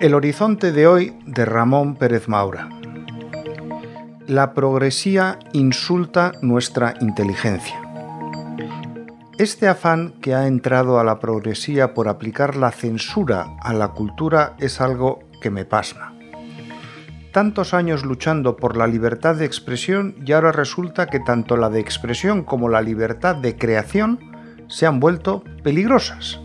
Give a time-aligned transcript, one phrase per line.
[0.00, 2.68] El horizonte de hoy de Ramón Pérez Maura.
[4.26, 7.80] La progresía insulta nuestra inteligencia.
[9.38, 14.56] Este afán que ha entrado a la progresía por aplicar la censura a la cultura
[14.58, 16.19] es algo que me pasma.
[17.32, 21.78] Tantos años luchando por la libertad de expresión y ahora resulta que tanto la de
[21.78, 24.18] expresión como la libertad de creación
[24.68, 26.40] se han vuelto peligrosas.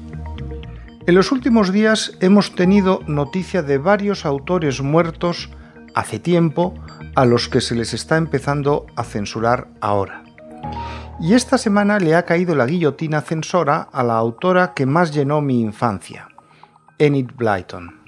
[1.08, 5.50] En los últimos días hemos tenido noticia de varios autores muertos
[5.96, 6.76] hace tiempo
[7.16, 10.24] a los que se les está empezando a censurar ahora.
[11.20, 15.42] Y esta semana le ha caído la guillotina censora a la autora que más llenó
[15.42, 16.28] mi infancia,
[17.00, 18.02] Enid Blyton.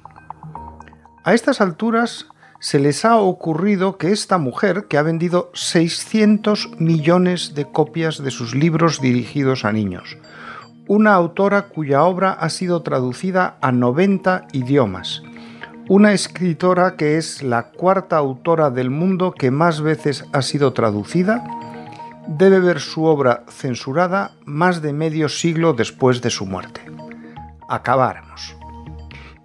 [1.24, 2.28] A estas alturas
[2.60, 8.32] se les ha ocurrido que esta mujer, que ha vendido 600 millones de copias de
[8.32, 10.18] sus libros dirigidos a niños,
[10.88, 15.22] una autora cuya obra ha sido traducida a 90 idiomas,
[15.90, 21.44] una escritora que es la cuarta autora del mundo que más veces ha sido traducida,
[22.28, 26.82] debe ver su obra censurada más de medio siglo después de su muerte.
[27.70, 28.56] Acabáramos.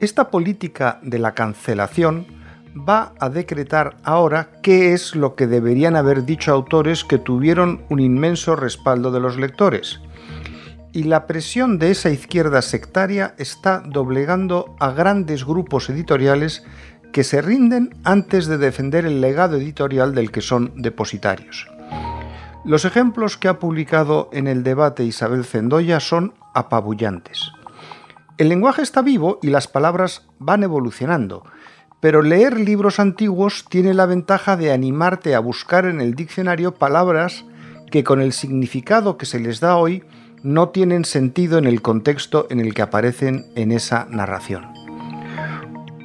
[0.00, 2.41] Esta política de la cancelación
[2.76, 8.00] va a decretar ahora qué es lo que deberían haber dicho autores que tuvieron un
[8.00, 10.00] inmenso respaldo de los lectores
[10.92, 16.64] y la presión de esa izquierda sectaria está doblegando a grandes grupos editoriales
[17.12, 21.68] que se rinden antes de defender el legado editorial del que son depositarios.
[22.64, 27.50] Los ejemplos que ha publicado en el debate Isabel Zendoya son apabullantes.
[28.38, 31.44] El lenguaje está vivo y las palabras van evolucionando,
[32.02, 37.44] pero leer libros antiguos tiene la ventaja de animarte a buscar en el diccionario palabras
[37.92, 40.02] que con el significado que se les da hoy
[40.42, 44.64] no tienen sentido en el contexto en el que aparecen en esa narración.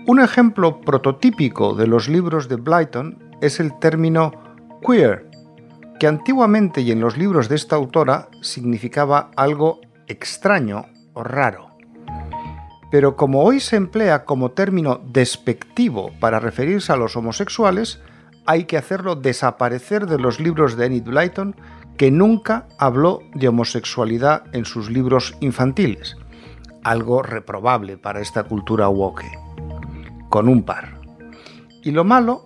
[0.06, 4.34] Un ejemplo prototípico de los libros de Blyton es el término
[4.88, 5.26] queer,
[6.00, 11.77] que antiguamente y en los libros de esta autora significaba algo extraño o raro.
[12.90, 18.00] Pero como hoy se emplea como término despectivo para referirse a los homosexuales,
[18.46, 21.56] hay que hacerlo desaparecer de los libros de Enid Blyton
[21.98, 26.16] que nunca habló de homosexualidad en sus libros infantiles,
[26.84, 29.26] algo reprobable para esta cultura woke,
[30.30, 31.02] con un par.
[31.84, 32.44] Y lo malo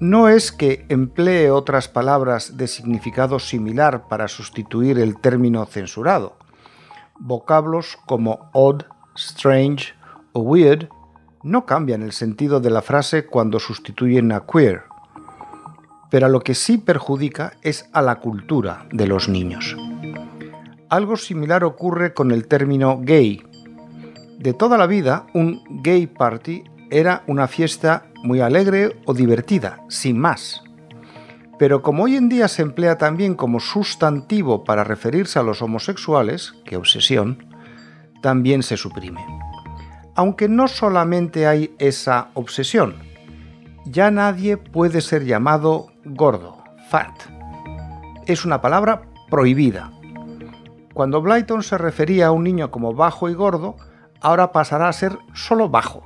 [0.00, 6.38] no es que emplee otras palabras de significado similar para sustituir el término censurado.
[7.18, 8.84] Vocablos como odd,
[9.20, 9.94] strange
[10.32, 10.88] o weird
[11.42, 14.90] no cambian el sentido de la frase cuando sustituyen a queer
[16.10, 19.76] pero a lo que sí perjudica es a la cultura de los niños.
[20.88, 23.42] Algo similar ocurre con el término gay.
[24.38, 30.18] De toda la vida, un gay party era una fiesta muy alegre o divertida, sin
[30.18, 30.62] más.
[31.58, 36.54] Pero como hoy en día se emplea también como sustantivo para referirse a los homosexuales,
[36.64, 37.49] qué obsesión,
[38.20, 39.24] también se suprime.
[40.14, 42.96] Aunque no solamente hay esa obsesión,
[43.86, 47.12] ya nadie puede ser llamado gordo, fat.
[48.26, 49.92] Es una palabra prohibida.
[50.92, 53.76] Cuando Blyton se refería a un niño como bajo y gordo,
[54.20, 56.02] ahora pasará a ser solo bajo,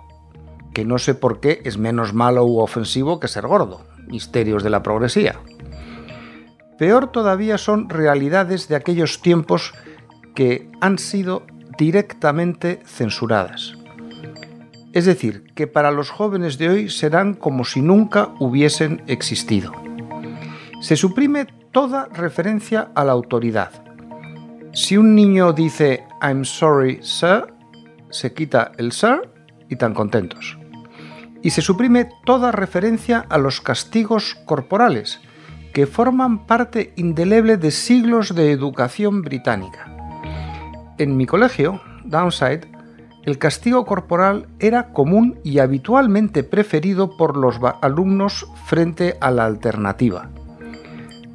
[0.73, 4.71] que no sé por qué es menos malo u ofensivo que ser gordo, misterios de
[4.71, 5.41] la progresía.
[6.79, 9.75] Peor todavía son realidades de aquellos tiempos
[10.35, 11.47] que han sido
[11.79, 13.75] directamente censuradas.
[14.93, 19.73] Es decir, que para los jóvenes de hoy serán como si nunca hubiesen existido
[20.85, 23.71] se suprime toda referencia a la autoridad.
[24.75, 27.55] Si un niño dice I'm sorry, sir,
[28.11, 29.31] se quita el sir
[29.71, 30.59] y tan contentos.
[31.43, 35.23] Y se suprime toda referencia a los castigos corporales,
[35.73, 39.94] que forman parte indeleble de siglos de educación británica.
[40.97, 42.71] En mi colegio, Downside,
[43.25, 50.31] el castigo corporal era común y habitualmente preferido por los alumnos frente a la alternativa.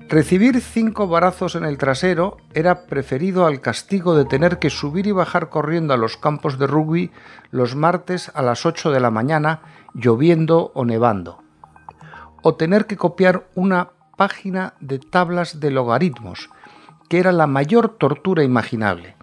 [0.08, 5.12] Recibir cinco barazos en el trasero era preferido al castigo de tener que subir y
[5.12, 7.12] bajar corriendo a los campos de rugby
[7.52, 9.62] los martes a las 8 de la mañana,
[9.94, 11.44] lloviendo o nevando.
[12.42, 16.50] O tener que copiar una página de tablas de logaritmos,
[17.10, 19.19] que era la mayor tortura imaginable.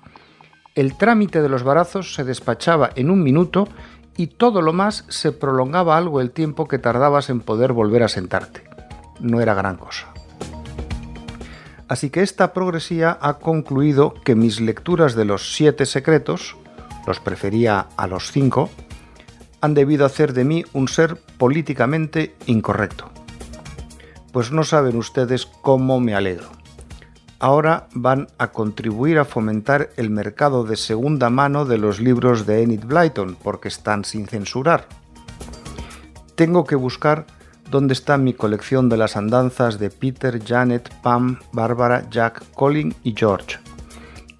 [0.76, 3.66] El trámite de los barazos se despachaba en un minuto
[4.14, 8.08] y todo lo más se prolongaba algo el tiempo que tardabas en poder volver a
[8.08, 8.62] sentarte.
[9.18, 10.12] No era gran cosa.
[11.88, 16.56] Así que esta progresía ha concluido que mis lecturas de los siete secretos,
[17.06, 18.68] los prefería a los cinco,
[19.62, 23.10] han debido hacer de mí un ser políticamente incorrecto.
[24.30, 26.50] Pues no saben ustedes cómo me alegro.
[27.38, 32.62] Ahora van a contribuir a fomentar el mercado de segunda mano de los libros de
[32.62, 34.86] Enid Blyton porque están sin censurar.
[36.34, 37.26] Tengo que buscar
[37.70, 43.14] dónde está mi colección de las andanzas de Peter, Janet, Pam, Bárbara, Jack, Colin y
[43.14, 43.58] George.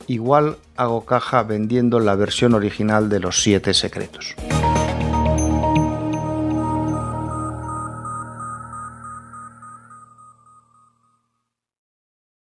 [0.06, 4.34] Igual hago caja vendiendo la versión original de los siete secretos.